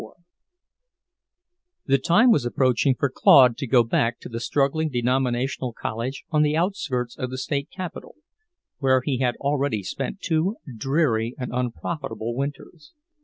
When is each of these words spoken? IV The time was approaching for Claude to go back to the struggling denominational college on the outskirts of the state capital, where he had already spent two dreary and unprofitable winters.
IV 0.03 0.07
The 1.85 1.97
time 1.99 2.31
was 2.31 2.43
approaching 2.43 2.95
for 2.97 3.07
Claude 3.07 3.55
to 3.57 3.67
go 3.67 3.83
back 3.83 4.19
to 4.21 4.29
the 4.29 4.39
struggling 4.39 4.89
denominational 4.89 5.73
college 5.73 6.23
on 6.31 6.41
the 6.41 6.57
outskirts 6.57 7.15
of 7.15 7.29
the 7.29 7.37
state 7.37 7.69
capital, 7.69 8.15
where 8.79 9.01
he 9.05 9.19
had 9.19 9.35
already 9.35 9.83
spent 9.83 10.19
two 10.19 10.57
dreary 10.75 11.35
and 11.37 11.51
unprofitable 11.53 12.33
winters. 12.33 12.93